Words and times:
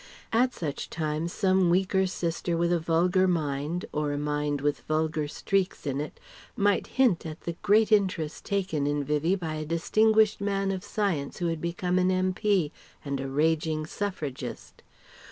At 0.33 0.51
such 0.51 0.89
times 0.89 1.31
some 1.31 1.69
weaker 1.69 2.07
sister 2.07 2.57
with 2.57 2.73
a 2.73 2.79
vulgar 2.79 3.27
mind, 3.27 3.85
or 3.91 4.11
a 4.13 4.17
mind 4.17 4.59
with 4.59 4.81
vulgar 4.87 5.27
streaks 5.27 5.85
in 5.85 6.01
it, 6.01 6.19
might 6.55 6.87
hint 6.97 7.23
at 7.23 7.41
the 7.41 7.55
great 7.61 7.91
interest 7.91 8.43
taken 8.43 8.87
in 8.87 9.03
Vivie 9.03 9.35
by 9.35 9.53
a 9.53 9.63
distinguished 9.63 10.41
man 10.41 10.71
of 10.71 10.83
science 10.83 11.37
who 11.37 11.49
had 11.49 11.61
become 11.61 11.99
an 11.99 12.09
M.P. 12.09 12.71
and 13.05 13.19
a 13.19 13.27
raging 13.29 13.85
suffragist. 13.85 14.81